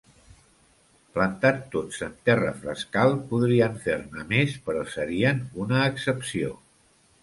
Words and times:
Plantats 1.17 1.67
tots 1.75 1.99
en 2.09 2.15
terra 2.31 2.55
frescal 2.63 3.15
podrien 3.35 3.79
fer-ne 3.87 4.27
més 4.35 4.59
però 4.67 4.87
serien 4.99 5.49
una 5.67 5.89
excepció. 5.95 6.57